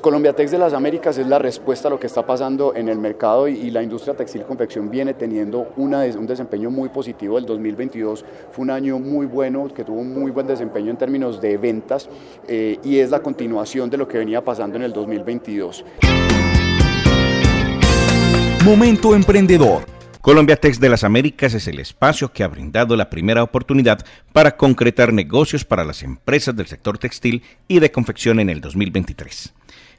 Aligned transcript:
Colombia 0.00 0.32
Tex 0.32 0.52
de 0.52 0.58
las 0.58 0.74
Américas 0.74 1.18
es 1.18 1.26
la 1.26 1.40
respuesta 1.40 1.88
a 1.88 1.90
lo 1.90 1.98
que 1.98 2.06
está 2.06 2.24
pasando 2.24 2.72
en 2.76 2.88
el 2.88 3.00
mercado 3.00 3.48
y, 3.48 3.68
la 3.72 3.82
industria 3.82 4.14
textil 4.14 4.44
confección 4.44 4.88
viene 4.88 5.12
teniendo 5.12 5.72
un 5.76 6.24
desempeño 6.24 6.70
muy 6.70 6.88
positivo. 6.88 7.36
El 7.36 7.44
2022 7.46 8.24
fue 8.52 8.62
un 8.62 8.70
año 8.70 9.00
muy 9.00 9.26
bueno, 9.26 9.66
que 9.74 9.82
tuvo 9.82 9.98
un 9.98 10.14
muy 10.14 10.30
buen 10.30 10.46
desempeño 10.46 10.92
en 10.92 10.98
términos 10.98 11.40
de 11.40 11.58
ventas 11.58 12.08
eh, 12.46 12.78
y 12.84 12.98
es 12.98 13.10
la 13.10 13.18
continuación 13.18 13.90
de 13.90 13.96
lo 13.96 14.06
que 14.06 14.18
venía 14.18 14.44
pasando 14.44 14.76
en 14.76 14.84
el 14.84 14.92
2022. 14.92 15.84
Momento 18.64 19.16
emprendedor. 19.16 19.82
Colombia 20.20 20.54
Tex 20.54 20.78
de 20.78 20.90
las 20.90 21.02
Américas 21.02 21.54
es 21.54 21.66
el 21.66 21.80
espacio 21.80 22.32
que 22.32 22.44
ha 22.44 22.48
brindado 22.48 22.94
la 22.94 23.10
primera 23.10 23.42
oportunidad 23.42 23.98
para 24.32 24.56
concretar 24.56 25.12
negocios 25.12 25.64
para 25.64 25.84
las 25.84 26.04
empresas 26.04 26.54
del 26.54 26.68
sector 26.68 26.98
textil 26.98 27.42
y 27.66 27.80
de 27.80 27.90
confección 27.90 28.38
en 28.38 28.48
el 28.48 28.60
2023. 28.60 29.54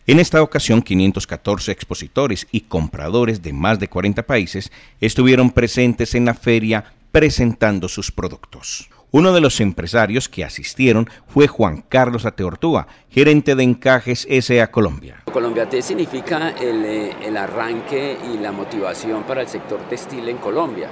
En 0.10 0.20
esta 0.20 0.42
ocasión, 0.42 0.82
514 0.82 1.72
expositores 1.72 2.48
y 2.52 2.62
compradores 2.62 3.44
de 3.44 3.54
más 3.54 3.78
de 3.78 3.90
40 3.90 4.24
países 4.24 4.72
estuvieron 5.00 5.52
presentes 5.52 6.16
en 6.16 6.26
la 6.26 6.34
feria 6.34 6.84
presentando 7.12 7.88
sus 7.88 8.12
productos. 8.12 8.90
Uno 9.12 9.34
de 9.34 9.40
los 9.40 9.60
empresarios 9.60 10.28
que 10.28 10.44
asistieron 10.44 11.08
fue 11.28 11.46
Juan 11.46 11.84
Carlos 11.88 12.26
Ateortúa, 12.26 12.88
gerente 13.12 13.54
de 13.54 13.62
Encajes 13.62 14.28
SA 14.42 14.72
Colombia. 14.72 15.22
Colombia 15.32 15.70
T 15.70 15.80
significa 15.84 16.56
el, 16.60 16.84
eh, 16.86 17.16
el, 17.24 17.38
arranque 17.38 18.18
y 18.34 18.40
la 18.40 18.52
motivación 18.52 19.22
para 19.26 19.42
el 19.42 19.48
sector 19.48 19.80
textil 19.90 20.28
en 20.28 20.38
Colombia, 20.38 20.90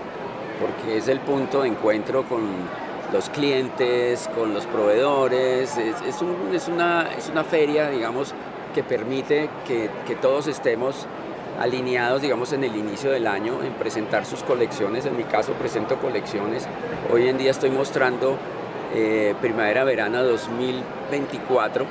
porque 0.61 0.99
es 0.99 1.08
el 1.08 1.22
punto 1.22 1.63
de 1.63 1.70
encuentro 1.70 2.22
con 2.30 2.44
los 3.11 3.31
clientes, 3.31 4.30
con 4.36 4.53
los 4.53 4.67
proveedores, 4.67 5.75
es 5.75 6.67
una 6.67 7.44
feria, 7.49 7.89
digamos, 7.89 8.36
que 8.73 8.84
permite 8.84 9.49
que, 9.67 9.89
que, 10.05 10.16
todos 10.16 10.48
estemos 10.48 11.05
alineados, 11.59 12.21
digamos, 12.21 12.53
en 12.53 12.63
el 12.63 12.75
inicio 12.75 13.11
del 13.11 13.28
año, 13.28 13.64
en 13.64 13.73
presentar 13.73 14.25
sus 14.25 14.44
colecciones. 14.44 15.05
En 15.05 15.17
mi 15.17 15.23
caso 15.23 15.53
presento 15.53 15.97
colecciones. 15.97 16.67
Hoy 17.11 17.28
en 17.28 17.38
día 17.38 17.52
estoy 17.52 17.72
mostrando 17.72 18.38
eh, 18.94 19.36
Primavera-Verano 19.41 20.23
2024 20.23 21.86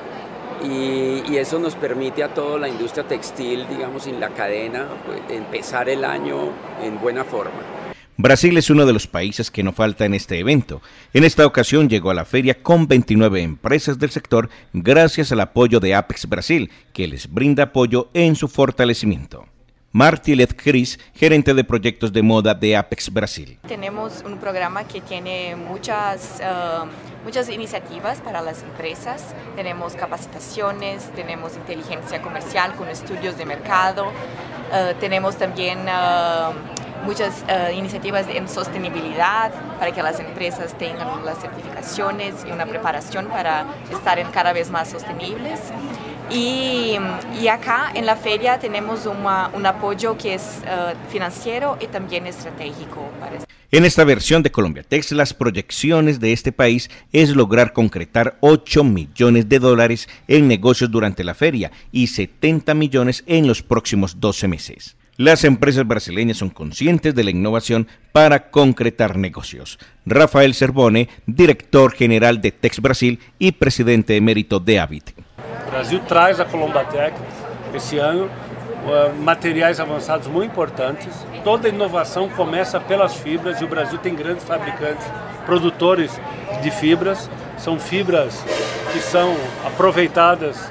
y, 0.64 1.36
eso 1.36 1.58
nos 1.58 1.74
permite 1.74 2.24
a 2.24 2.28
toda 2.32 2.58
la 2.58 2.68
industria 2.68 3.04
textil, 3.06 3.68
digamos, 3.68 4.06
en 4.06 4.18
la 4.18 4.30
cadena, 4.30 4.86
pues, 5.04 5.20
empezar 5.28 5.88
el 5.90 6.04
año 6.04 6.36
en 6.82 6.98
buena 6.98 7.24
forma. 7.24 7.85
Brasil 8.18 8.56
es 8.56 8.70
uno 8.70 8.86
de 8.86 8.94
los 8.94 9.06
países 9.06 9.50
que 9.50 9.62
no 9.62 9.72
falta 9.72 10.06
en 10.06 10.14
este 10.14 10.38
evento. 10.38 10.80
En 11.12 11.22
esta 11.22 11.44
ocasión 11.44 11.90
llegó 11.90 12.10
a 12.10 12.14
la 12.14 12.24
feria 12.24 12.62
con 12.62 12.88
29 12.88 13.42
empresas 13.42 13.98
del 13.98 14.10
sector 14.10 14.48
gracias 14.72 15.32
al 15.32 15.40
apoyo 15.40 15.80
de 15.80 15.94
Apex 15.94 16.26
Brasil, 16.26 16.70
que 16.94 17.06
les 17.06 17.30
brinda 17.30 17.64
apoyo 17.64 18.08
en 18.14 18.34
su 18.34 18.48
fortalecimiento. 18.48 19.44
Martilet 19.92 20.54
Cris, 20.56 20.98
gerente 21.14 21.52
de 21.52 21.64
proyectos 21.64 22.10
de 22.10 22.22
moda 22.22 22.54
de 22.54 22.76
Apex 22.76 23.12
Brasil. 23.12 23.58
Tenemos 23.66 24.22
un 24.24 24.38
programa 24.38 24.84
que 24.84 25.02
tiene 25.02 25.54
muchas, 25.56 26.40
uh, 26.40 26.86
muchas 27.24 27.50
iniciativas 27.50 28.20
para 28.20 28.40
las 28.40 28.62
empresas. 28.62 29.34
Tenemos 29.56 29.94
capacitaciones, 29.94 31.10
tenemos 31.14 31.54
inteligencia 31.56 32.20
comercial 32.22 32.74
con 32.76 32.88
estudios 32.88 33.36
de 33.36 33.44
mercado, 33.44 34.06
uh, 34.08 34.98
tenemos 35.00 35.36
también 35.36 35.80
uh, 35.80 36.75
muchas 37.06 37.44
uh, 37.44 37.72
iniciativas 37.72 38.26
en 38.28 38.48
sostenibilidad 38.48 39.52
para 39.78 39.92
que 39.92 40.02
las 40.02 40.20
empresas 40.20 40.76
tengan 40.76 41.24
las 41.24 41.38
certificaciones 41.38 42.34
y 42.46 42.50
una 42.50 42.66
preparación 42.66 43.26
para 43.26 43.64
estar 43.90 44.18
en 44.18 44.28
cada 44.30 44.52
vez 44.52 44.70
más 44.70 44.90
sostenibles. 44.90 45.60
Y, 46.28 46.96
y 47.40 47.48
acá 47.48 47.92
en 47.94 48.04
la 48.04 48.16
feria 48.16 48.58
tenemos 48.58 49.06
un 49.06 49.66
apoyo 49.66 50.18
que 50.18 50.34
es 50.34 50.60
uh, 50.64 51.10
financiero 51.10 51.78
y 51.80 51.86
también 51.86 52.26
estratégico. 52.26 53.08
Para 53.20 53.46
en 53.72 53.84
esta 53.84 54.04
versión 54.04 54.44
de 54.44 54.52
Colombia 54.52 54.84
Tex, 54.84 55.10
las 55.10 55.34
proyecciones 55.34 56.20
de 56.20 56.32
este 56.32 56.52
país 56.52 56.88
es 57.12 57.30
lograr 57.30 57.72
concretar 57.72 58.38
8 58.40 58.84
millones 58.84 59.48
de 59.48 59.58
dólares 59.58 60.08
en 60.28 60.46
negocios 60.46 60.90
durante 60.90 61.24
la 61.24 61.34
feria 61.34 61.72
y 61.90 62.06
70 62.06 62.74
millones 62.74 63.24
en 63.26 63.48
los 63.48 63.62
próximos 63.62 64.20
12 64.20 64.46
meses. 64.46 64.96
Las 65.18 65.44
empresas 65.44 65.86
brasileñas 65.86 66.36
son 66.36 66.50
conscientes 66.50 67.14
de 67.14 67.24
la 67.24 67.30
innovación 67.30 67.88
para 68.12 68.50
concretar 68.50 69.16
negocios. 69.16 69.78
Rafael 70.04 70.52
Cervone, 70.52 71.08
director 71.24 71.92
general 71.92 72.42
de 72.42 72.52
Tex 72.52 72.80
Brasil 72.80 73.18
y 73.38 73.52
presidente 73.52 74.14
emérito 74.14 74.60
de 74.60 74.78
Avit. 74.78 75.12
Brasil 75.70 76.00
traz 76.06 76.38
a 76.38 76.44
Colombatec 76.44 77.14
esse 77.74 77.96
ano 77.98 78.24
uh, 78.26 79.22
materiais 79.22 79.80
avançados 79.80 80.28
muito 80.28 80.50
importantes. 80.50 81.14
Toda 81.42 81.70
inovação 81.70 82.28
começa 82.28 82.78
pelas 82.78 83.16
fibras 83.16 83.58
e 83.62 83.64
o 83.64 83.68
Brasil 83.68 83.98
tem 83.98 84.14
grandes 84.14 84.44
fabricantes, 84.44 85.06
produtores 85.46 86.20
de 86.62 86.70
fibras. 86.70 87.30
São 87.56 87.80
fibras 87.80 88.44
que 88.92 89.00
são 89.00 89.34
aproveitadas 89.64 90.70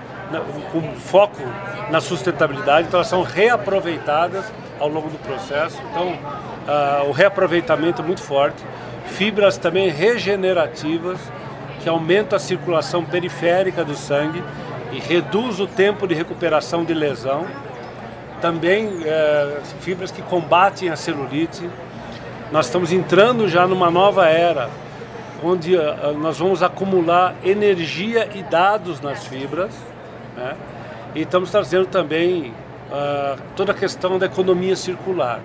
com 0.71 0.81
foco 0.95 1.41
na 1.89 2.01
sustentabilidade, 2.01 2.87
então 2.87 2.99
elas 2.99 3.07
são 3.07 3.23
reaproveitadas 3.23 4.45
ao 4.79 4.89
longo 4.89 5.09
do 5.09 5.17
processo. 5.19 5.81
Então, 5.91 6.09
uh, 6.13 7.09
o 7.09 7.11
reaproveitamento 7.11 8.01
é 8.01 8.05
muito 8.05 8.21
forte. 8.21 8.63
Fibras 9.05 9.57
também 9.57 9.89
regenerativas, 9.89 11.19
que 11.81 11.87
aumentam 11.87 12.35
a 12.35 12.39
circulação 12.39 13.05
periférica 13.05 13.83
do 13.83 13.95
sangue 13.95 14.43
e 14.91 14.99
reduz 14.99 15.59
o 15.59 15.67
tempo 15.67 16.07
de 16.07 16.15
recuperação 16.15 16.83
de 16.83 16.93
lesão. 16.93 17.45
Também 18.41 18.87
uh, 18.87 19.61
fibras 19.81 20.11
que 20.11 20.21
combatem 20.23 20.89
a 20.89 20.95
celulite. 20.95 21.69
Nós 22.51 22.65
estamos 22.65 22.91
entrando 22.91 23.47
já 23.47 23.67
numa 23.67 23.89
nova 23.89 24.27
era, 24.27 24.69
onde 25.43 25.75
uh, 25.75 26.17
nós 26.19 26.39
vamos 26.39 26.63
acumular 26.63 27.35
energia 27.43 28.29
e 28.33 28.43
dados 28.43 28.99
nas 29.01 29.25
fibras 29.27 29.71
né? 30.35 30.55
E 31.15 31.21
estamos 31.21 31.49
trazendo 31.49 31.85
também 31.85 32.51
uh, 32.91 33.39
toda 33.55 33.71
a 33.71 33.75
questão 33.75 34.19
da 34.19 34.25
economia 34.25 34.75
circular. 34.75 35.41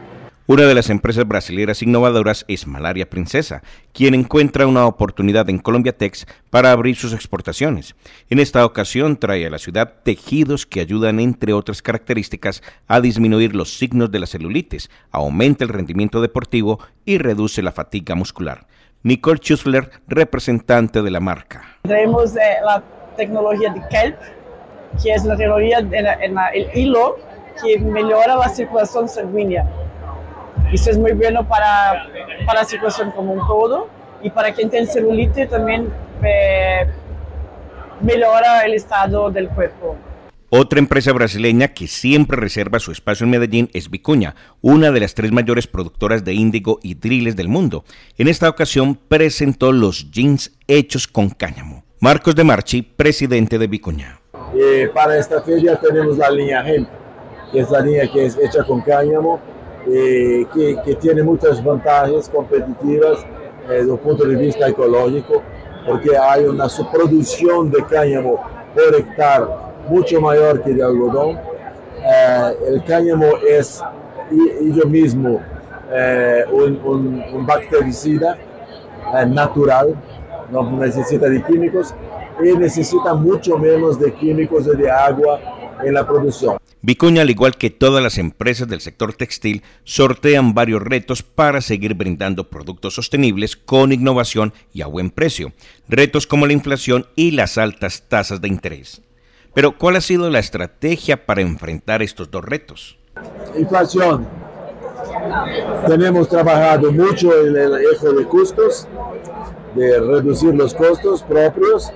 Una 0.46 0.64
de 0.64 0.74
las 0.74 0.90
empresas 0.90 1.24
brasileñas 1.28 1.80
innovadoras 1.80 2.44
es 2.48 2.66
Malaria 2.66 3.08
Princesa, 3.08 3.62
quien 3.92 4.14
encuentra 4.14 4.66
una 4.66 4.84
oportunidad 4.84 5.48
en 5.48 5.60
Colombia 5.60 5.96
Tex 5.96 6.26
para 6.50 6.72
abrir 6.72 6.96
sus 6.96 7.12
exportaciones. 7.12 7.94
En 8.28 8.40
esta 8.40 8.66
ocasión 8.66 9.16
trae 9.16 9.46
a 9.46 9.50
la 9.50 9.58
ciudad 9.58 9.98
tejidos 10.02 10.66
que 10.66 10.80
ayudan, 10.80 11.20
entre 11.20 11.52
otras 11.52 11.82
características, 11.82 12.64
a 12.88 13.00
disminuir 13.00 13.54
los 13.54 13.78
signos 13.78 14.10
de 14.10 14.18
la 14.18 14.26
celulitis, 14.26 14.90
aumenta 15.12 15.62
el 15.62 15.70
rendimiento 15.70 16.20
deportivo 16.20 16.80
y 17.04 17.18
reduce 17.18 17.62
la 17.62 17.70
fatiga 17.70 18.16
muscular. 18.16 18.66
Nicole 19.04 19.38
Schussler, 19.40 19.88
representante 20.08 21.00
de 21.00 21.10
la 21.12 21.20
marca. 21.20 21.78
Traemos 21.82 22.34
eh, 22.34 22.56
la 22.64 22.82
tecnología 23.16 23.72
de 23.72 23.82
kelp 23.88 24.16
que 25.02 25.12
es 25.12 25.24
la 25.24 25.36
teoría 25.36 25.78
en, 25.78 25.94
el 26.54 26.68
hilo 26.74 27.18
que 27.62 27.78
mejora 27.78 28.36
la 28.36 28.48
circulación 28.48 29.08
sanguínea. 29.08 29.66
Eso 30.72 30.90
es 30.90 30.98
muy 30.98 31.12
bueno 31.12 31.46
para, 31.46 32.06
para 32.46 32.60
la 32.60 32.64
circulación 32.64 33.10
como 33.10 33.32
un 33.32 33.46
todo 33.46 33.88
y 34.22 34.30
para 34.30 34.52
quien 34.52 34.70
tiene 34.70 34.86
celulitis 34.86 35.48
también 35.48 35.88
eh, 36.22 36.86
mejora 38.00 38.64
el 38.64 38.74
estado 38.74 39.30
del 39.30 39.48
cuerpo. 39.48 39.96
Otra 40.52 40.80
empresa 40.80 41.12
brasileña 41.12 41.68
que 41.68 41.86
siempre 41.86 42.36
reserva 42.36 42.80
su 42.80 42.90
espacio 42.90 43.22
en 43.22 43.30
Medellín 43.30 43.70
es 43.72 43.88
Vicuña, 43.88 44.34
una 44.60 44.90
de 44.90 44.98
las 44.98 45.14
tres 45.14 45.30
mayores 45.30 45.68
productoras 45.68 46.24
de 46.24 46.34
índigo 46.34 46.80
y 46.82 46.94
driles 46.94 47.36
del 47.36 47.46
mundo. 47.46 47.84
En 48.18 48.26
esta 48.26 48.48
ocasión 48.48 48.96
presentó 48.96 49.70
los 49.70 50.10
jeans 50.10 50.52
hechos 50.66 51.06
con 51.06 51.30
cáñamo. 51.30 51.84
Marcos 52.00 52.34
de 52.34 52.42
Marchi, 52.42 52.82
presidente 52.82 53.58
de 53.58 53.68
Vicuña. 53.68 54.19
Eh, 54.54 54.90
para 54.92 55.16
esta 55.16 55.40
feria 55.42 55.76
tenemos 55.76 56.18
la 56.18 56.30
línea 56.30 56.66
Hemp, 56.68 56.88
que 57.52 57.60
es 57.60 57.70
la 57.70 57.80
línea 57.80 58.10
que 58.10 58.26
es 58.26 58.36
hecha 58.36 58.64
con 58.64 58.80
cáñamo, 58.80 59.40
eh, 59.86 60.46
que, 60.52 60.76
que, 60.84 60.94
tiene 60.96 61.22
muchas 61.22 61.62
ventajas 61.64 62.28
competitivas 62.28 63.24
eh, 63.68 63.74
desde 63.74 63.92
el 63.92 63.98
punto 63.98 64.24
de 64.24 64.36
vista 64.36 64.68
ecológico, 64.68 65.42
porque 65.86 66.16
hay 66.16 66.44
una 66.44 66.68
subproducción 66.68 67.70
de 67.70 67.84
cáñamo 67.86 68.44
por 68.74 68.94
hectárea 68.94 69.70
mucho 69.88 70.20
mayor 70.20 70.62
que 70.62 70.72
de 70.72 70.82
algodón. 70.82 71.38
Eh, 72.02 72.56
el 72.68 72.84
cáñamo 72.84 73.26
es 73.46 73.82
yo 74.62 74.86
mismo 74.86 75.40
eh, 75.92 76.44
un, 76.52 76.80
un, 76.84 77.24
un, 77.34 77.46
bactericida 77.46 78.38
eh, 79.16 79.26
natural, 79.26 79.94
no 80.50 80.70
necesita 80.78 81.28
de 81.28 81.42
químicos 81.42 81.94
y 82.44 82.56
necesita 82.56 83.14
mucho 83.14 83.58
menos 83.58 83.98
de 83.98 84.12
químicos 84.14 84.66
y 84.66 84.76
de 84.76 84.90
agua 84.90 85.40
en 85.82 85.94
la 85.94 86.06
producción. 86.06 86.58
Vicuña, 86.82 87.22
al 87.22 87.30
igual 87.30 87.56
que 87.56 87.68
todas 87.68 88.02
las 88.02 88.16
empresas 88.16 88.66
del 88.66 88.80
sector 88.80 89.12
textil, 89.12 89.62
sortean 89.84 90.54
varios 90.54 90.80
retos 90.80 91.22
para 91.22 91.60
seguir 91.60 91.94
brindando 91.94 92.48
productos 92.48 92.94
sostenibles 92.94 93.54
con 93.54 93.92
innovación 93.92 94.54
y 94.72 94.80
a 94.80 94.86
buen 94.86 95.10
precio, 95.10 95.52
retos 95.88 96.26
como 96.26 96.46
la 96.46 96.54
inflación 96.54 97.06
y 97.16 97.32
las 97.32 97.58
altas 97.58 98.04
tasas 98.08 98.40
de 98.40 98.48
interés. 98.48 99.02
Pero 99.52 99.76
¿cuál 99.76 99.96
ha 99.96 100.00
sido 100.00 100.30
la 100.30 100.38
estrategia 100.38 101.26
para 101.26 101.42
enfrentar 101.42 102.02
estos 102.02 102.30
dos 102.30 102.44
retos? 102.44 102.98
Inflación. 103.58 104.26
Tenemos 105.86 106.28
trabajado 106.28 106.92
mucho 106.92 107.30
en 107.46 107.56
el 107.56 107.74
eje 107.92 108.12
de 108.12 108.26
costos, 108.26 108.86
de 109.74 110.00
reducir 110.00 110.54
los 110.54 110.72
costos 110.74 111.22
propios. 111.22 111.92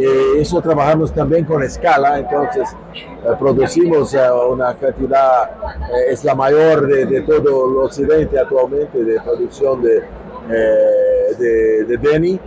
Eh, 0.00 0.40
eso 0.40 0.60
trabajamos 0.60 1.12
también 1.12 1.44
con 1.44 1.60
escala, 1.60 2.20
entonces 2.20 2.68
eh, 2.94 3.30
producimos 3.36 4.14
eh, 4.14 4.20
una 4.48 4.72
cantidad, 4.74 5.50
eh, 5.92 6.12
es 6.12 6.22
la 6.22 6.36
mayor 6.36 6.86
de, 6.86 7.04
de, 7.04 7.22
todo 7.22 7.68
el 7.68 7.78
occidente 7.78 8.38
actualmente 8.38 9.02
de 9.02 9.20
producción 9.20 9.82
de, 9.82 9.96
eh, 9.98 11.34
de, 11.36 11.84
de 11.84 11.96
Denny 11.96 12.40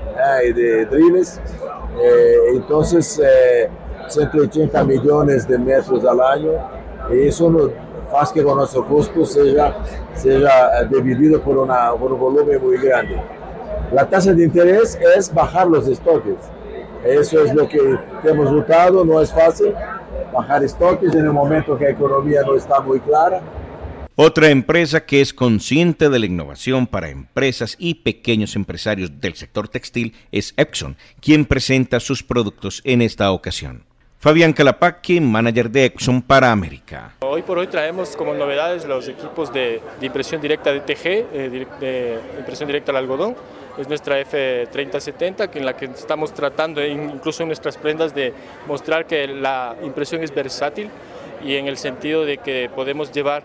y 0.48 0.54
de 0.54 0.86
Driles. 0.86 1.42
entonces, 2.54 3.22
180 4.08 4.84
millones 4.86 5.46
de 5.46 5.58
metros 5.58 6.06
al 6.06 6.22
año, 6.22 6.52
y 7.12 7.28
eso 7.28 7.50
no 7.50 7.70
hace 8.18 8.36
que 8.36 8.44
nuestro 8.44 8.88
costo 8.88 9.26
sea, 9.26 9.76
sea 10.14 10.84
dividido 10.86 11.42
por, 11.42 11.58
una, 11.58 11.92
por 11.96 12.14
un 12.14 12.20
volumen 12.20 12.62
muy 12.62 12.78
grande. 12.78 13.22
La 13.92 14.08
tasa 14.08 14.34
de 14.34 14.46
interés 14.46 14.98
es 15.18 15.34
bajar 15.34 15.68
los 15.68 15.86
estoques. 15.90 16.38
Eso 17.06 17.44
es 17.44 17.54
lo 17.54 17.68
que 17.68 17.80
hemos 18.24 18.52
notado, 18.52 19.04
no 19.04 19.22
es 19.22 19.34
fácil 19.34 19.74
bajar 20.32 20.64
estoques 20.64 21.14
en 21.14 21.26
el 21.26 21.34
momento 21.34 21.78
que 21.78 21.86
la 21.86 21.92
economía 21.92 22.42
no 22.46 22.56
está 22.56 22.80
muy 22.80 23.00
clara. 23.00 23.42
Otra 24.16 24.50
empresa 24.50 25.06
que 25.06 25.22
es 25.22 25.34
consciente 25.34 26.10
de 26.10 26.20
la 26.20 26.26
innovación 26.26 26.86
para 26.86 27.10
empresas 27.10 27.76
y 27.80 27.96
pequeños 27.96 28.56
empresarios 28.56 29.20
del 29.20 29.36
sector 29.36 29.68
textil 29.68 30.14
es 30.32 30.54
Epson, 30.58 30.96
quien 31.22 31.46
presenta 31.46 32.00
sus 32.00 32.22
productos 32.22 32.82
en 32.84 33.02
esta 33.02 33.32
ocasión. 33.32 33.86
Fabián 34.20 34.54
Calapaqui, 34.54 35.20
manager 35.20 35.72
de 35.72 35.86
Exxon 35.86 36.22
para 36.22 36.52
América. 36.52 37.16
Hoy 37.22 37.42
por 37.42 37.58
hoy 37.58 37.66
traemos 37.66 38.16
como 38.16 38.36
novedades 38.36 38.86
los 38.86 39.08
equipos 39.08 39.52
de, 39.52 39.82
de 40.00 40.06
impresión 40.06 40.40
directa 40.40 40.72
de 40.72 40.82
TG, 40.82 41.06
eh, 41.06 41.68
de 41.80 42.20
impresión 42.38 42.68
directa 42.68 42.92
al 42.92 42.98
algodón. 42.98 43.36
Es 43.78 43.88
nuestra 43.88 44.22
F3070, 44.22 45.50
en 45.56 45.66
la 45.66 45.76
que 45.76 45.86
estamos 45.86 46.34
tratando, 46.34 46.86
incluso 46.86 47.44
en 47.44 47.50
nuestras 47.50 47.78
prendas, 47.78 48.14
de 48.14 48.34
mostrar 48.68 49.06
que 49.06 49.28
la 49.28 49.76
impresión 49.84 50.24
es 50.24 50.34
versátil 50.34 50.90
y 51.44 51.56
en 51.56 51.68
el 51.68 51.78
sentido 51.78 52.26
de 52.26 52.38
que 52.38 52.70
podemos 52.74 53.12
llevar 53.12 53.44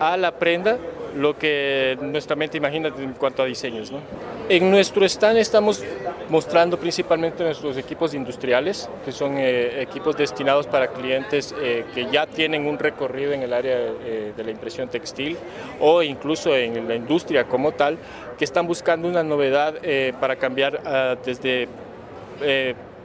a 0.00 0.16
la 0.16 0.32
prenda 0.32 0.78
lo 1.16 1.38
que 1.38 1.96
nuestra 2.00 2.36
mente 2.36 2.58
imagina 2.58 2.88
en 2.88 3.12
cuanto 3.14 3.42
a 3.42 3.46
diseños. 3.46 3.90
¿no? 3.90 4.00
En 4.46 4.70
nuestro 4.70 5.06
stand 5.06 5.38
estamos 5.38 5.82
mostrando 6.28 6.78
principalmente 6.78 7.42
nuestros 7.42 7.78
equipos 7.78 8.12
industriales, 8.12 8.90
que 9.02 9.10
son 9.10 9.38
eh, 9.38 9.80
equipos 9.80 10.18
destinados 10.18 10.66
para 10.66 10.88
clientes 10.88 11.54
eh, 11.58 11.86
que 11.94 12.10
ya 12.10 12.26
tienen 12.26 12.66
un 12.66 12.78
recorrido 12.78 13.32
en 13.32 13.42
el 13.42 13.54
área 13.54 13.78
eh, 13.78 14.34
de 14.36 14.44
la 14.44 14.50
impresión 14.50 14.90
textil 14.90 15.38
o 15.80 16.02
incluso 16.02 16.54
en 16.54 16.86
la 16.86 16.94
industria 16.94 17.44
como 17.44 17.72
tal, 17.72 17.96
que 18.36 18.44
están 18.44 18.66
buscando 18.66 19.08
una 19.08 19.22
novedad 19.22 19.76
para 20.20 20.36
cambiar 20.36 20.74
uh, 20.74 21.16
desde 21.24 21.68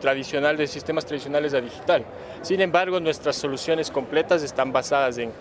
tradicional 0.01 0.57
de 0.57 0.67
sistemas 0.67 1.05
tradicionales 1.05 1.53
a 1.53 1.61
digital. 1.61 2.03
Sin 2.41 2.59
embargo, 2.59 2.99
nuestras 2.99 3.35
soluciones 3.37 3.91
completas 3.91 4.43
están 4.43 4.73
basadas 4.73 5.17
en 5.17 5.31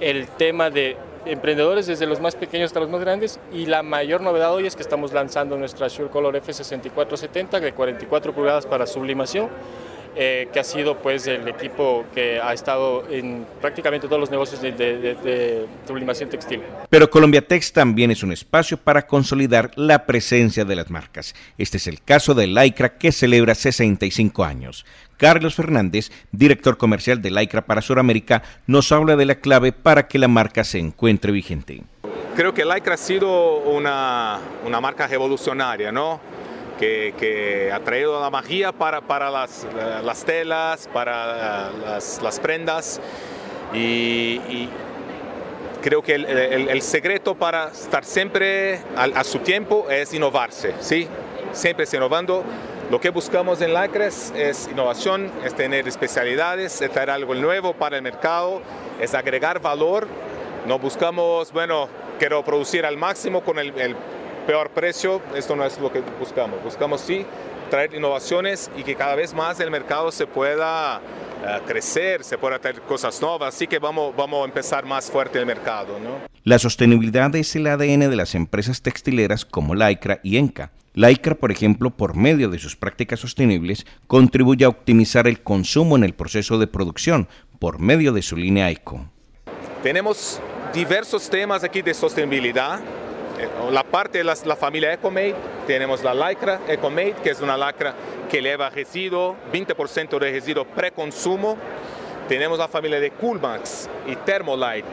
el 0.00 0.26
tema 0.28 0.70
de 0.70 0.96
emprendedores 1.26 1.86
desde 1.86 2.06
los 2.06 2.20
más 2.20 2.36
pequeños 2.36 2.68
hasta 2.68 2.80
los 2.80 2.88
más 2.88 3.00
grandes 3.00 3.38
y 3.52 3.66
la 3.66 3.82
mayor 3.82 4.20
novedad 4.20 4.54
hoy 4.54 4.66
es 4.66 4.76
que 4.76 4.82
estamos 4.82 5.12
lanzando 5.12 5.56
nuestra 5.56 5.88
Sure 5.88 6.08
Color 6.08 6.40
F6470 6.40 7.60
de 7.60 7.72
44 7.72 8.32
pulgadas 8.32 8.66
para 8.66 8.86
sublimación 8.86 9.48
eh, 10.18 10.48
que 10.50 10.60
ha 10.60 10.64
sido 10.64 10.96
pues 10.98 11.26
el 11.26 11.46
equipo 11.46 12.06
que 12.14 12.40
ha 12.40 12.54
estado 12.54 13.06
en 13.10 13.46
prácticamente 13.60 14.06
todos 14.06 14.18
los 14.18 14.30
negocios 14.30 14.62
de, 14.62 14.72
de, 14.72 14.98
de, 14.98 15.14
de, 15.14 15.66
sublimación 15.86 16.30
textil. 16.30 16.62
Pero 16.88 17.10
Colombia 17.10 17.46
Tex 17.46 17.70
también 17.70 18.10
es 18.10 18.22
un 18.22 18.32
espacio 18.32 18.78
para 18.78 19.06
consolidar 19.06 19.70
la 19.76 20.06
presencia 20.06 20.64
de 20.64 20.74
las 20.74 20.90
marcas. 20.90 21.34
Este 21.58 21.76
es 21.76 21.86
el 21.86 22.02
caso 22.02 22.32
de 22.32 22.46
Lycra 22.46 22.96
que 22.96 23.12
celebra 23.12 23.54
65 23.54 24.42
años. 24.42 24.86
Carlos 25.18 25.54
Fernández, 25.54 26.10
director 26.32 26.76
comercial 26.76 27.20
de 27.20 27.30
Lycra 27.30 27.66
para 27.66 27.82
Sudamérica, 27.82 28.42
nos 28.66 28.92
habla 28.92 29.16
de 29.16 29.26
la 29.26 29.34
clave 29.36 29.72
para 29.72 30.08
que 30.08 30.18
la 30.18 30.28
marca 30.28 30.64
se 30.64 30.78
encuentre 30.78 31.32
vigente. 31.32 31.82
Creo 32.34 32.52
que 32.52 32.64
Lycra 32.64 32.94
ha 32.94 32.98
sido 32.98 33.58
una, 33.58 34.38
una 34.64 34.80
marca 34.80 35.06
revolucionaria, 35.06 35.92
¿no? 35.92 36.20
Que, 36.78 37.14
que, 37.18 37.72
ha 37.72 37.80
traído 37.80 38.20
la 38.20 38.28
magia 38.28 38.70
para, 38.70 39.00
para 39.00 39.30
las, 39.30 39.66
las, 40.04 40.24
telas, 40.24 40.88
para 40.92 41.70
las, 41.70 42.20
las 42.22 42.38
prendas 42.38 43.00
y, 43.72 43.78
y, 44.48 44.68
creo 45.80 46.02
que 46.02 46.16
el, 46.16 46.26
el, 46.26 46.68
el, 46.68 46.82
secreto 46.82 47.34
para 47.34 47.68
estar 47.68 48.04
siempre 48.04 48.80
a, 48.94 49.04
a, 49.04 49.24
su 49.24 49.38
tiempo 49.38 49.86
es 49.88 50.12
innovarse, 50.12 50.74
¿sí? 50.80 51.08
siempre 51.56 51.86
se 51.86 51.96
innovando. 51.96 52.44
Lo 52.90 53.00
que 53.00 53.10
buscamos 53.10 53.60
en 53.62 53.72
Lacres 53.72 54.32
es 54.36 54.68
innovación, 54.68 55.32
es 55.44 55.54
tener 55.54 55.88
especialidades, 55.88 56.80
es 56.80 56.90
traer 56.90 57.10
algo 57.10 57.34
nuevo 57.34 57.72
para 57.72 57.96
el 57.96 58.02
mercado, 58.02 58.62
es 59.00 59.14
agregar 59.14 59.60
valor. 59.60 60.06
No 60.66 60.78
buscamos, 60.78 61.52
bueno, 61.52 61.88
quiero 62.18 62.44
producir 62.44 62.86
al 62.86 62.96
máximo 62.96 63.42
con 63.42 63.58
el, 63.58 63.72
el 63.78 63.96
peor 64.46 64.70
precio, 64.70 65.20
esto 65.34 65.56
no 65.56 65.64
es 65.64 65.78
lo 65.78 65.92
que 65.92 66.00
buscamos. 66.18 66.62
Buscamos 66.62 67.00
sí 67.00 67.26
traer 67.68 67.94
innovaciones 67.94 68.70
y 68.76 68.82
que 68.82 68.94
cada 68.94 69.14
vez 69.14 69.34
más 69.34 69.58
el 69.60 69.70
mercado 69.70 70.12
se 70.12 70.26
pueda 70.26 70.98
uh, 70.98 71.66
crecer, 71.66 72.22
se 72.24 72.38
pueda 72.38 72.58
traer 72.58 72.80
cosas 72.82 73.20
nuevas, 73.20 73.54
así 73.54 73.66
que 73.66 73.78
vamos, 73.78 74.14
vamos 74.16 74.42
a 74.42 74.44
empezar 74.44 74.84
más 74.86 75.10
fuerte 75.10 75.38
el 75.38 75.46
mercado. 75.46 75.98
¿no? 75.98 76.28
La 76.44 76.58
sostenibilidad 76.58 77.34
es 77.34 77.56
el 77.56 77.66
ADN 77.66 78.08
de 78.08 78.16
las 78.16 78.34
empresas 78.34 78.82
textileras 78.82 79.44
como 79.44 79.74
Lycra 79.74 80.20
y 80.22 80.36
Enca. 80.36 80.70
Lycra, 80.94 81.34
por 81.34 81.52
ejemplo, 81.52 81.90
por 81.90 82.16
medio 82.16 82.48
de 82.48 82.58
sus 82.58 82.74
prácticas 82.74 83.20
sostenibles, 83.20 83.84
contribuye 84.06 84.64
a 84.64 84.68
optimizar 84.68 85.26
el 85.26 85.42
consumo 85.42 85.96
en 85.96 86.04
el 86.04 86.14
proceso 86.14 86.58
de 86.58 86.66
producción 86.66 87.28
por 87.58 87.80
medio 87.80 88.12
de 88.12 88.22
su 88.22 88.36
línea 88.36 88.70
ECO. 88.70 89.06
Tenemos 89.82 90.40
diversos 90.72 91.28
temas 91.28 91.64
aquí 91.64 91.82
de 91.82 91.92
sostenibilidad 91.92 92.80
la 93.70 93.82
parte 93.82 94.18
de 94.18 94.24
la, 94.24 94.34
la, 94.44 94.56
familia 94.56 94.92
EcoMade, 94.92 95.34
tenemos 95.66 96.02
la 96.02 96.14
Lycra 96.14 96.60
EcoMade, 96.68 97.14
que 97.22 97.30
es 97.30 97.40
una 97.40 97.56
lacra 97.56 97.94
que 98.30 98.40
lleva 98.40 98.70
residuo, 98.70 99.36
20% 99.52 100.18
de 100.18 100.30
residuo 100.30 100.64
preconsumo. 100.64 101.56
Tenemos 102.28 102.58
la 102.58 102.68
familia 102.68 102.98
de 102.98 103.10
Coolmax 103.10 103.88
y 104.06 104.16
Thermolite, 104.16 104.88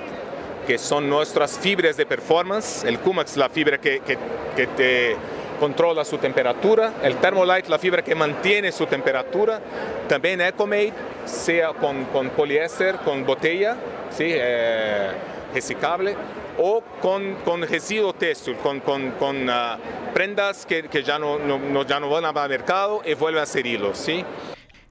que 0.67 0.77
son 0.77 1.09
nuestras 1.09 1.57
fibras 1.57 1.97
de 1.97 2.05
performance. 2.05 2.83
El 2.83 2.99
Coolmax, 2.99 3.37
la 3.37 3.49
fibra 3.49 3.79
que, 3.79 4.01
que, 4.01 4.17
que 4.55 4.67
te 4.67 5.15
controla 5.59 6.03
su 6.05 6.17
temperatura. 6.17 6.93
El 7.01 7.15
Thermolite, 7.17 7.69
la 7.69 7.79
fibra 7.79 8.03
que 8.03 8.13
mantiene 8.13 8.71
su 8.71 8.85
temperatura. 8.85 9.61
También 10.07 10.41
EcoMade, 10.41 10.93
sea 11.25 11.69
con, 11.69 12.05
con 12.05 12.29
poliéster, 12.31 12.97
con 12.97 13.25
botella, 13.25 13.75
¿sí? 14.11 14.25
Eh, 14.27 15.11
reciclable 15.53 16.15
o 16.57 16.83
con, 17.01 17.35
con 17.45 17.61
residuo 17.61 18.13
textil, 18.13 18.55
con, 18.57 18.79
con, 18.81 19.49
uh, 19.49 20.13
prendas 20.13 20.65
que, 20.65 20.83
que 20.83 21.03
ya, 21.03 21.17
no, 21.19 21.39
no, 21.39 21.85
ya 21.85 21.99
no 21.99 22.09
van 22.09 22.25
al 22.25 22.49
mercado 22.49 23.01
y 23.05 23.13
vuelven 23.13 23.43
a 23.43 23.45
ser 23.45 23.65
hilos. 23.65 23.97
¿sí? 23.97 24.23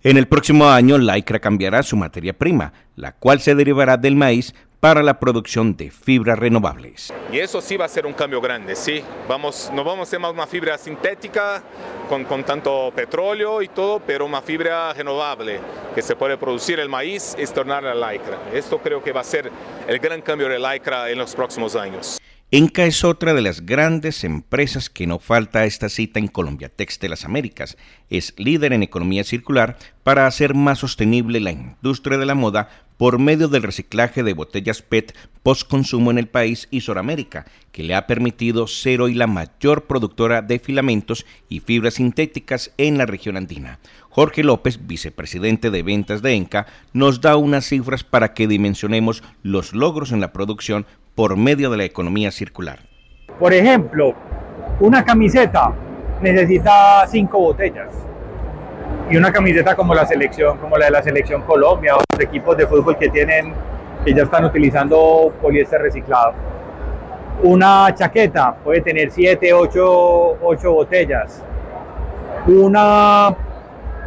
En 0.02 0.16
el 0.16 0.26
próximo 0.26 0.69
año, 0.69 0.99
Lycra 0.99 1.38
cambiará 1.38 1.83
su 1.83 1.97
materia 1.97 2.33
prima, 2.33 2.73
la 2.97 3.12
cual 3.12 3.40
se 3.40 3.54
derivará 3.54 3.97
del 3.97 4.16
maíz 4.16 4.54
para 4.83 5.05
la 5.05 5.21
producción 5.21 5.77
de 5.77 5.93
fibras 5.93 6.37
renovables. 6.37 7.15
Y 7.31 7.39
eso 7.39 7.61
sí 7.61 7.77
va 7.77 7.85
a 7.85 7.89
ser 7.89 8.05
un 8.05 8.15
cambio 8.15 8.41
grande, 8.41 8.75
sí. 8.75 9.01
Vamos, 9.29 9.71
no 9.73 9.85
vamos 9.85 10.01
a 10.01 10.03
hacer 10.03 10.19
más 10.19 10.33
una 10.33 10.45
fibra 10.49 10.77
sintética 10.77 11.62
con, 12.09 12.25
con 12.25 12.43
tanto 12.43 12.93
petróleo 12.93 13.62
y 13.62 13.69
todo, 13.69 14.01
pero 14.05 14.27
una 14.27 14.43
fibra 14.43 14.93
renovable 14.93 15.61
que 15.95 16.03
se 16.03 16.17
puede 16.17 16.37
producir 16.37 16.81
el 16.81 16.89
maíz 16.89 17.37
y 17.39 17.47
tornar 17.47 17.87
a 17.87 17.95
lycra. 17.95 18.41
Esto 18.53 18.79
creo 18.79 19.01
que 19.05 19.12
va 19.12 19.21
a 19.21 19.25
ser 19.25 19.53
el 19.87 20.01
gran 20.01 20.21
cambio 20.21 20.49
de 20.49 20.59
lycra 20.59 21.09
en 21.11 21.19
los 21.19 21.33
próximos 21.37 21.77
años. 21.77 22.19
Enca 22.51 22.85
es 22.85 23.05
otra 23.05 23.35
de 23.35 23.41
las 23.41 23.65
grandes 23.65 24.25
empresas 24.25 24.91
que 24.91 25.07
no 25.07 25.21
falta 25.21 25.61
a 25.61 25.65
esta 25.65 25.89
cita 25.89 26.19
en 26.19 26.27
Colombia 26.27 26.69
Tex 26.69 26.99
de 26.99 27.09
las 27.09 27.25
Américas. 27.25 27.79
Es 28.11 28.35
líder 28.37 28.73
en 28.73 28.83
economía 28.83 29.23
circular 29.23 29.79
para 30.03 30.27
hacer 30.27 30.55
más 30.55 30.81
sostenible 30.81 31.41
la 31.41 31.53
industria 31.53 32.19
de 32.19 32.27
la 32.27 32.35
moda 32.35 32.69
por 33.02 33.18
medio 33.18 33.49
del 33.49 33.64
reciclaje 33.64 34.23
de 34.23 34.32
botellas 34.32 34.80
PET 34.80 35.12
post-consumo 35.42 36.12
en 36.12 36.18
el 36.18 36.28
país 36.28 36.68
y 36.71 36.82
Suramérica, 36.82 37.47
que 37.73 37.82
le 37.82 37.97
ha 37.97 38.06
permitido 38.06 38.68
ser 38.68 39.00
hoy 39.00 39.14
la 39.14 39.26
mayor 39.26 39.88
productora 39.88 40.40
de 40.40 40.61
filamentos 40.61 41.26
y 41.49 41.59
fibras 41.59 41.94
sintéticas 41.94 42.73
en 42.78 42.99
la 42.99 43.06
región 43.06 43.37
andina. 43.37 43.80
Jorge 44.09 44.44
López, 44.44 44.87
vicepresidente 44.87 45.73
de 45.73 45.82
ventas 45.82 46.23
de 46.23 46.35
Enca, 46.35 46.68
nos 46.92 47.21
da 47.21 47.35
unas 47.35 47.64
cifras 47.64 48.04
para 48.04 48.35
que 48.35 48.47
dimensionemos 48.47 49.25
los 49.42 49.73
logros 49.73 50.12
en 50.12 50.21
la 50.21 50.32
producción 50.32 50.87
por 51.16 51.37
medio 51.37 51.71
de 51.71 51.78
la 51.78 51.85
economía 51.85 52.30
circular. 52.30 52.88
Por 53.40 53.52
ejemplo, 53.52 54.14
una 54.78 55.04
camiseta 55.04 55.75
necesita 56.23 57.04
cinco 57.09 57.40
botellas. 57.40 58.12
Y 59.11 59.17
una 59.17 59.33
camiseta 59.33 59.77
como 59.77 59.95
la 59.95 60.07
selección, 60.07 60.59
como 60.59 60.79
la 60.79 60.87
de 60.87 60.91
la 60.91 61.03
selección 61.03 61.43
Colombia 61.43 61.97
o 61.97 62.01
los 62.13 62.21
equipos 62.21 62.57
de 62.57 62.67
fútbol 62.67 62.97
que 62.97 63.09
tienen, 63.09 63.53
que 64.05 64.15
ya 64.15 64.23
están 64.23 64.45
utilizando 64.45 65.33
poliéster 65.41 65.81
reciclado. 65.83 66.35
Una 67.43 67.95
chaqueta 67.95 68.55
puede 68.55 68.81
tener 68.81 69.11
7, 69.11 69.53
8, 69.53 70.39
8 70.43 70.73
botellas. 70.73 71.43
Una, 72.47 73.37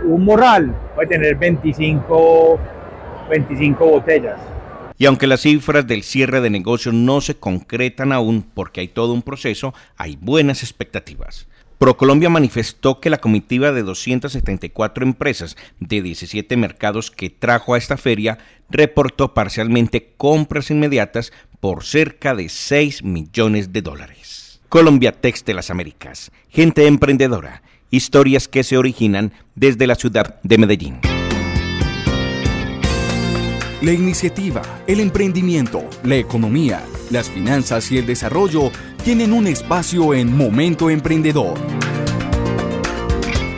un 0.04 0.26
morral 0.26 0.74
puede 0.96 1.08
tener 1.08 1.36
25, 1.36 2.60
25 3.30 3.86
botellas. 3.86 4.40
Y 4.98 5.06
aunque 5.06 5.28
las 5.28 5.42
cifras 5.42 5.86
del 5.86 6.04
cierre 6.04 6.40
de 6.40 6.50
negocios 6.50 6.96
no 6.96 7.20
se 7.20 7.36
concretan 7.36 8.14
aún 8.14 8.46
porque 8.54 8.80
hay 8.82 8.88
todo 8.88 9.14
un 9.14 9.22
proceso, 9.22 9.74
hay 9.98 10.18
buenas 10.20 10.64
expectativas. 10.64 11.48
ProColombia 11.78 12.30
manifestó 12.30 13.00
que 13.00 13.10
la 13.10 13.18
comitiva 13.18 13.72
de 13.72 13.84
274 13.84 15.06
empresas 15.06 15.58
de 15.80 16.02
17 16.02 16.56
mercados 16.58 17.12
que 17.12 17.30
trajo 17.30 17.74
a 17.74 17.78
esta 17.78 17.98
feria 17.98 18.38
reportó 18.70 19.34
parcialmente 19.34 20.14
compras 20.18 20.72
inmediatas 20.72 21.34
por 21.60 21.84
cerca 21.84 22.34
de 22.36 22.50
6 22.50 23.04
millones 23.04 23.74
de 23.74 23.82
dólares. 23.82 24.62
Colombia 24.70 25.12
Tex 25.12 25.46
de 25.46 25.54
las 25.54 25.70
Américas, 25.70 26.32
gente 26.50 26.88
emprendedora, 26.88 27.62
historias 27.92 28.48
que 28.48 28.64
se 28.64 28.78
originan 28.78 29.34
desde 29.56 29.88
la 29.88 29.96
ciudad 29.96 30.40
de 30.44 30.58
Medellín. 30.58 31.00
La 33.82 33.92
iniciativa, 33.92 34.62
el 34.88 35.00
emprendimiento, 35.00 35.84
la 36.04 36.16
economía, 36.16 36.84
las 37.12 37.30
finanzas 37.30 37.92
y 37.92 37.98
el 37.98 38.06
desarrollo 38.06 38.72
tienen 39.06 39.34
un 39.34 39.46
espacio 39.46 40.16
en 40.16 40.36
Momento 40.36 40.90
Emprendedor. 40.90 41.54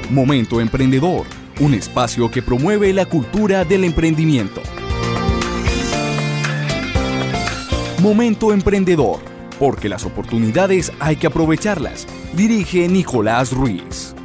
Momento 0.10 0.60
Emprendedor, 0.60 1.26
un 1.62 1.74
espacio 1.74 2.30
que 2.30 2.42
promueve 2.42 2.92
la 2.92 3.06
cultura 3.06 3.64
del 3.64 3.86
emprendimiento. 3.86 4.62
Momento 8.02 8.52
Emprendedor, 8.52 9.22
porque 9.58 9.88
las 9.88 10.04
oportunidades 10.04 10.92
hay 11.00 11.16
que 11.16 11.28
aprovecharlas. 11.28 12.06
Dirige 12.34 12.90
Nicolás 12.90 13.54
Ruiz. 13.54 14.17